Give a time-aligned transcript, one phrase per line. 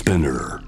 [0.00, 0.60] Spinner.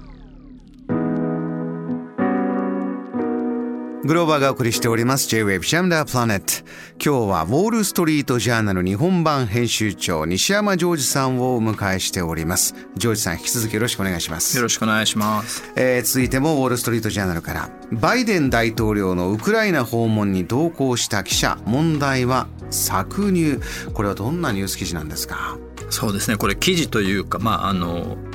[4.05, 5.27] グローバーがお送りしております。
[5.27, 6.69] J-Wave ジャムダープラネット
[7.03, 12.75] 今日はウォールストリートジャーナル日本版編集長西山ジョージさんをお迎えしております。
[12.95, 14.55] ジョージさん引き続きよろしくお願いします。
[14.55, 15.63] よろしくお願いします。
[15.75, 17.71] えー続いてもウォール・ストリート・ジャーナルから。
[17.91, 21.57] バイデン大統領のウクライナ訪問に同行した記者。
[21.65, 23.59] 問題は搾乳。
[23.93, 25.57] これはどんなニュース記事なんですか？
[25.89, 26.37] そうですね。
[26.37, 28.32] これ記事というか、まああの記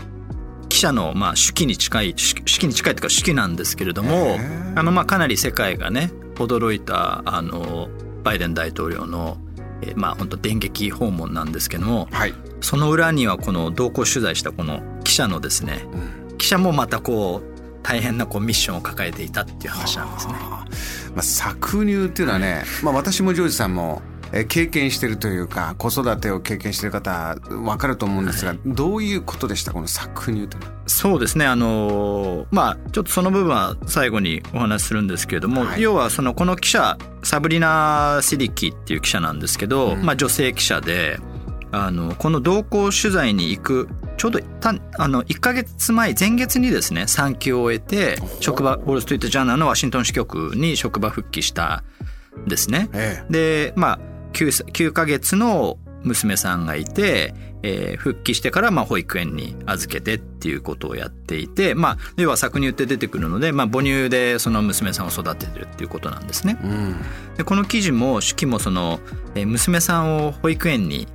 [0.78, 4.38] 者のまあ手記に近い手手記に近いというか手記なんですけれども、
[4.74, 7.88] あのまあかなり世界がね驚いたあの
[8.24, 9.36] バイデン大統領の
[9.82, 12.34] えーまあ本当電撃訪問なんですけども、はい。
[12.60, 15.84] その裏にはこの同行取材したこの記者のですね、
[16.38, 20.34] 記者もまたこう大変なこうミッションを抱えていたっていう話なんですね。
[20.34, 20.64] ま
[21.16, 29.72] あ、搾乳っていうのはね、まあ、私もジョージさんもえー経験してるというか子育てを経験してる方分かると思うんですが、どういうことでした？
[29.72, 31.46] この搾乳というのはそうですね。
[31.46, 35.82] あのまあちょっとその部分は最後にお話しするんですけれども、はい。
[35.82, 40.02] 要はそのこの記者サブリナ・シディキっていう記者なんですけど、うん。
[40.04, 41.18] まあ、女性記者で
[41.70, 51.84] あのこの同行取材に行くちょうどたあの1ヶ月前前月にですね産休を終えて職場ウォール・ストリート・ジャーナルのワシントン支局に職場復帰した
[52.44, 52.88] んですね。
[52.94, 53.22] え。
[53.28, 53.98] でまあ
[54.32, 66.56] 9, 9ヶ月の娘さんがいて、えー復帰してからまあ保育園に預けてっていうことをやっていて、まあ、要は搾乳って出てくるので、まあ、母乳でその娘さんを育ててるっていうことなんですね。
[66.62, 66.96] えうん。
[67.36, 69.00] でこの記事も手記もその、
[69.34, 71.08] えー娘さんを保育園に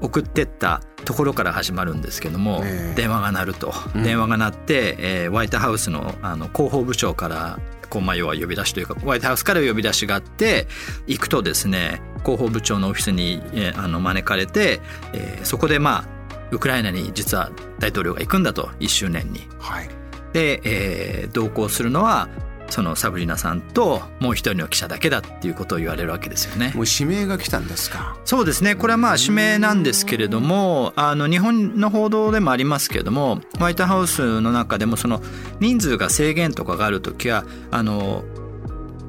[0.00, 2.94] 送ってったところから始まるんですけども、ええ。
[2.94, 4.02] 電話が鳴ると、うん。
[4.04, 7.58] 電話が鳴って、えーホワイトハウスのあの広報部長から
[7.92, 10.66] こうまあ要は呼び出しというかホワイトハウスから呼び出しがあって
[11.06, 14.80] 行くとですね広報部長のオフィスに、えーあの招かれて、
[15.12, 19.46] えーそこでまあウクライナに実は大統領が行くんだと1周年に。
[19.58, 19.88] はい
[20.32, 22.28] で、えー同行するのは
[22.70, 26.72] そのサブリナさんともう一人の記者だけだっていうことを言われるわけですよね。
[26.74, 28.16] もう指名が来たんですか？
[28.24, 35.20] そうですねこれはまあ指名なんですけれどもあの日本の報道でもありますけれどもホワイトハウスの中でもその
[35.60, 38.24] 人数が制限とかがある時はあの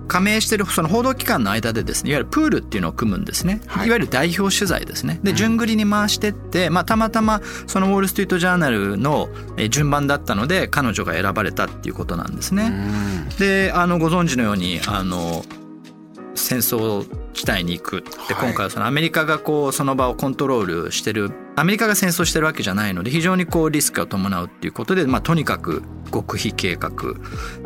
[0.07, 3.87] 加盟してるその報道機関の間でですねいわゆるプールっていうのを組むんですね、はい。
[3.87, 5.19] い、わゆる代表取材ですね。
[5.23, 12.65] で順繰りに回してって、まあ、たまたまそのウォール・ストリート・ジャーナルのえー順番だったので彼女が選ばれたっていうことなんですね。
[12.65, 13.37] うん。
[13.37, 15.43] であのご存知のようにあの
[16.35, 18.03] 戦争地帯に行く。
[18.27, 18.49] ではい。
[18.49, 26.91] 今回はそのアメリカがこうその場をコントロールしてるアメリカが戦争してるわけじゃないので非常にこうリスクが伴うっていうことで、まあ、とにかく極秘計画。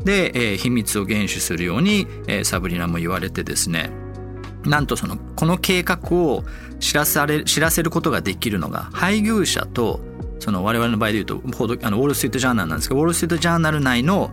[0.03, 3.89] で、えー秘密を厳守するように、えーサブリナも言われてですね
[4.65, 6.43] なんとそのこの計画を
[6.79, 10.01] 知らされ知らせることができるのが配偶者と
[10.39, 14.31] その我々の場合で言うとあのウォール・ストリート・ジャーナルなんですけどウォール・ストリート・ジャーナル内の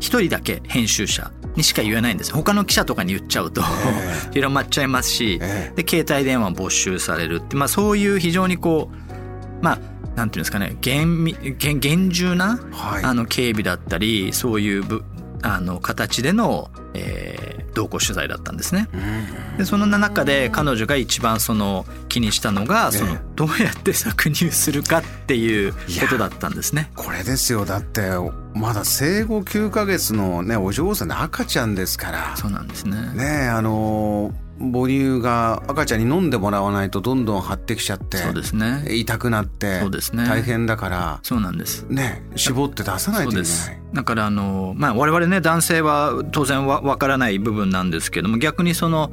[0.00, 2.32] 一人だけ編集者にしか言えないんです。
[2.32, 3.62] 他の記者とかに言っちゃうと、
[4.32, 9.78] 広まっちゃいますし、えで携帯電話没収されるって、まあ、そういう非常にこうまあ
[10.16, 13.04] なんていうんですかね厳密厳厳重な、はい。
[13.04, 15.04] あの警備だったりそういうぶ
[15.42, 18.88] あの形での、えー同行取材だったんですね。
[18.92, 25.78] うんでその中で彼女が一番その気にしたのがそのええどうやって搾乳するかっていうこ
[26.08, 26.90] とだったんですね。
[26.94, 28.10] これですよだって
[28.54, 32.96] まだ生後9ヶ月のねお嬢さんで赤ちゃんですからそうなんですね。
[33.14, 38.84] ねえあの母乳が赤ちゃんに飲んでもらわないとどんどん張ってきちゃってそうですね。
[38.88, 41.84] 痛くなってそうですね大変だからそうなんです。
[41.88, 43.80] ね絞って出さないといけない。
[43.92, 49.12] だからあの、まあ、我々ね男性は当然わわからない部分なんですけども逆にその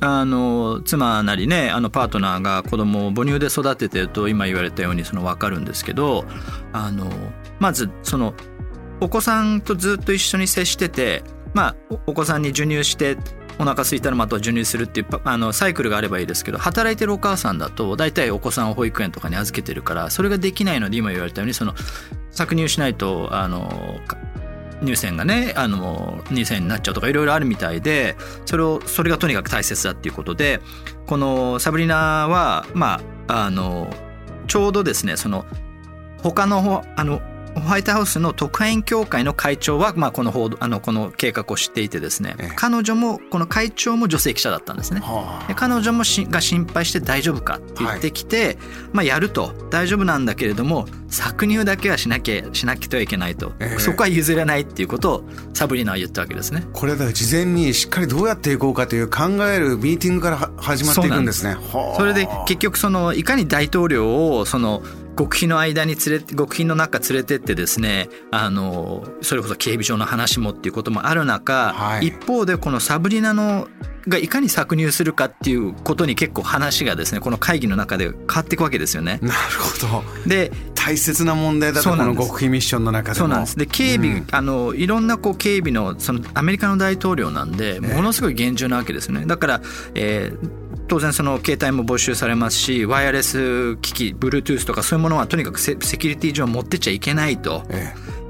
[0.00, 6.24] あの妻なりねあのパートナーが子供を母乳で育ててると今言われたようにその分かるんですけど
[6.72, 7.10] あの
[7.58, 8.34] まずその
[9.00, 11.22] お子さんとずっと一緒に接してて、
[11.52, 13.16] まあ、おお子さんに授乳して
[13.58, 21.74] お腹空いたらまた授乳するっていうあのサイクルがあればいいですけど働いてるお母さんだと大体お子さんを保育園とかに預けてるからそれができないので今言われたようにその
[22.32, 24.00] 搾乳しないとあの
[24.84, 28.16] 乳腺がねあの乳腺になっちゃうとかいろいろあるみたいで
[28.46, 30.60] それをそれがとにかく大切だっていうことで
[31.06, 33.92] このサブリナはまああの
[34.46, 35.44] ちょうどですねその
[36.22, 37.20] 他のあの
[37.60, 42.52] ホワイトハウスの特派員協会の会長は、まあ、この報道あのこの計画を知っていてですね、ええ。
[42.56, 45.00] 彼女もこの会長も女性記者だったんですね。
[45.00, 48.58] はで彼女もしが心配して大丈夫かって言ってきて、
[48.92, 49.52] まあやると。
[49.70, 53.78] 大丈夫なんだけれども搾乳だけはしなきゃしなきゃいけないと、ええ。
[53.78, 55.24] そこは譲れないっていうことを
[55.54, 56.66] サブリナは言ったわけですね。
[56.72, 61.54] これだから事前にしっかりどうやっていこうかという考えるミーティングからは始まっていくんですね。
[61.54, 61.96] はあ。
[61.96, 64.82] それで結局そのいかに大統領をその
[65.18, 73.66] 極秘の間に連れ極秘の中連れてってですねあのそれこそ警備上の話もっていうこともある中、はい、一方でこのサブリナの
[74.06, 79.18] がいかに搾乳するかっていうことに結構話がですねこの会議の中で変わっていくわけですよね。
[79.20, 79.34] なる
[79.90, 80.28] ほど。
[80.28, 83.58] で大切な問題だとこの極秘ミッションの中でそうなんです。
[83.58, 89.26] で警備、うん、あのいろんなこう警備のそのアメリカの大統領なんでものすごい厳重なわけですね。
[89.26, 89.60] だから、
[89.94, 97.62] えー当然その携帯も没収されますしワイヤレス機器 Bluetooth とかそういうものはとにかくセキュリティ上持ってっちゃいけないと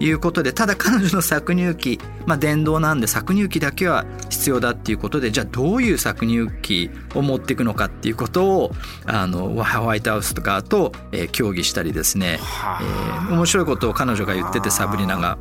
[0.00, 8.72] いうことでただ彼女の搾乳機、まあ、電動なんで搾乳機だけは必要だっていうことでじゃあどういう搾乳機を持っていくのかっていうことを
[9.06, 15.38] あのホワイトハウスとかと、えー、協議したりですね、えー、面白いことを彼女が言っててサブリナが、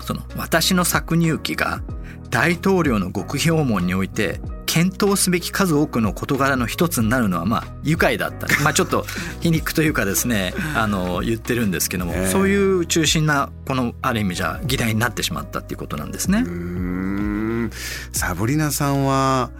[0.00, 1.82] その私の搾乳機が
[2.30, 4.40] 大統領の極秘訪問において
[4.72, 9.04] 検討すべき数多くの事柄の一つになるのはまあ愉快だった まあちょっと
[9.40, 16.44] 皮肉というかですねあの言ってるんですけども、そういう中心なこのある意味じゃ議題になってしまったっていうことなんですね。
[18.12, 19.50] サブリナさんは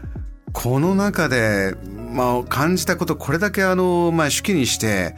[0.53, 1.75] この中で、
[2.13, 5.17] まあ、感じたことこれだけあの、まあ、手記にして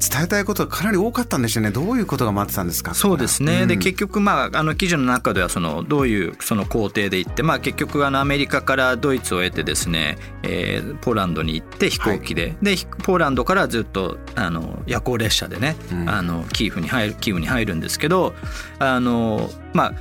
[0.00, 1.70] 伝えたいことがかなり多かったんですよね。
[1.70, 2.94] どういうことが待ってたんですか？
[2.94, 12.42] そうですね、うん、で結局、まあ、あの記事の中ではそのどういうその工程で行って、まあ、結局あのアメリカからドイツを得てですね、えー、ポーランドに行って飛行機で。
[12.42, 18.34] はい、でポーランドからずっとあの夜行列車でね、うん、あのキーフに入るキーウに入るんですけど
[18.78, 19.94] あのまあ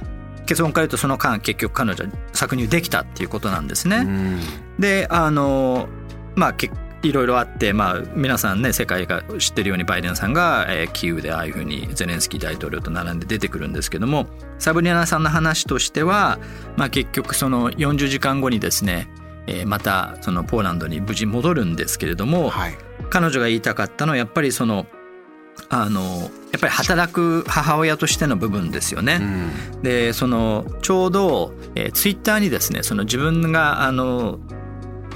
[0.45, 3.97] 結論から言うとその間結局彼女は搾乳できたっていうことなんですね。
[3.97, 4.39] うん、
[4.79, 5.87] であの
[6.35, 6.73] まあ結
[7.03, 14.25] いろいろあって、まあ、皆さんね世界が知ってるようにバイデンさんが、えー、キーウでああいうふうにゼレンスキー大統領と並んで出てくるんですけども
[14.57, 16.39] サブリナさんの話としては、
[16.77, 19.09] まあ、結局その40時間後にですね、
[19.47, 22.77] えー、またそのポーランドに無事戻るんですけれども、はい、
[23.09, 24.85] 彼女が言いたかったのはやっぱりその
[25.69, 29.19] あのやっぱり働く母親としての部分ですよね。
[29.75, 34.39] うん、でそのちょうど、えー、ツイッターにですねその自分があの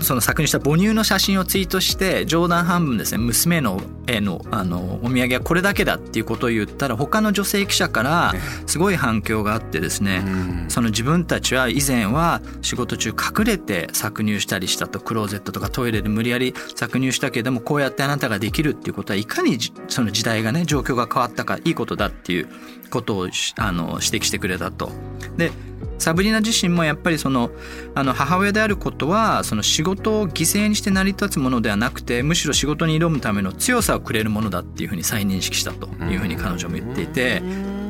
[0.02, 8.34] その搾乳した母乳の写真をツイートして冗談半分ですね娘のへのあのお土産はこれだけだっていうことを言ったら他の女性記者から
[8.66, 10.24] すごい反響があってですね、
[10.70, 19.58] その自分たちは以前は仕事中隠れて搾乳したりしたとクローゼットとかトイレで無理やり搾乳したけれどもこうやってあなたができるっていうことはいかに
[19.88, 22.50] その時代がね状況が変わったかいいことだっていう
[22.90, 23.28] ことを
[23.58, 24.92] あの指摘してくれたと。
[25.38, 25.52] で
[25.98, 27.52] サブリナ自身もやっぱりその
[27.96, 37.42] あの母親であることはその仕事を犠牲にして成り立つものではなくてむしろ仕事に挑むための強さをくれるものだっていうふうに再認識したというふうに彼女も言っていて、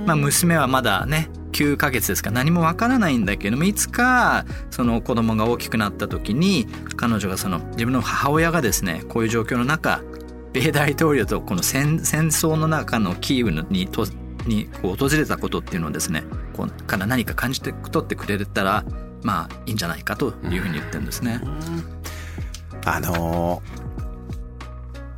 [0.06, 10.04] まあ、娘はまだね9ヶ月ですか何もわからないんだけどもいつかその子供が大きくなった時に彼女がその自分の母親がですねこういう状況の中
[10.54, 14.06] 米大統領とこの戦争の中のキーウにと
[14.46, 16.24] にこう訪れたことっていうのをですね
[16.58, 18.84] こうから何か感じて取ってくれたら
[19.24, 21.42] まあいいんじゃないかというふうに言ってるんですね。
[22.86, 23.62] あの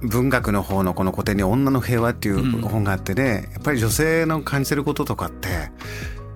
[0.01, 5.71] 文学の方のこの古典に「女の平和」っていう本があってね、うん、やっぱり女性の感じてることとかって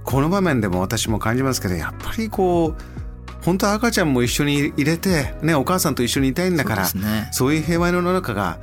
[0.04, 2.82] この場面でも私も感じますけどやっぱりこう
[3.44, 6.98] 本当は赤ちゃんも一緒に入れて、ね、お母さんと一緒にいたいんだからそ
[7.48, 8.60] う、ね,、いう平和の世の中が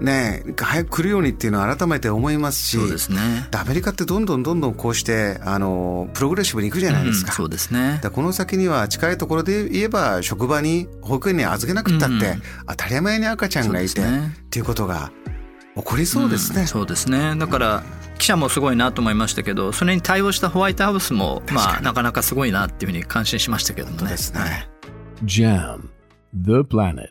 [0.00, 7.30] ね、早く来るようにっていうのは改めて思いますしそうです、ね、アメリカってどんどんどんどんこうしてあのプログレッシブにいくじゃないですか。
[7.30, 15.12] うん、そうですね、この先には近いところで言えば職場に保育園に預けなくったって、うん、当たり前に赤ちゃんがいて、ね、っていうことが
[15.76, 16.62] 起こりそうですね。
[16.62, 17.82] うん、そうですねだから
[18.18, 24.10] 記者もすごいなと思いましたけどそれに対応したホワイトハウスも、まあ、なかなかすごいなっていうふうに感心しましたけどもね。
[24.10, 24.68] ですね。
[25.24, 25.88] JAM
[26.34, 27.10] The Planet